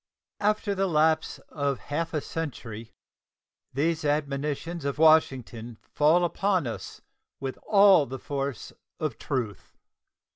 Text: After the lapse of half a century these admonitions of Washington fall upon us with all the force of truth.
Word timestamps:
After 0.39 0.73
the 0.73 0.87
lapse 0.87 1.37
of 1.49 1.77
half 1.77 2.11
a 2.11 2.21
century 2.21 2.91
these 3.71 4.03
admonitions 4.03 4.83
of 4.83 4.97
Washington 4.97 5.77
fall 5.83 6.25
upon 6.25 6.65
us 6.65 7.01
with 7.39 7.59
all 7.67 8.07
the 8.07 8.17
force 8.17 8.73
of 8.99 9.19
truth. 9.19 9.75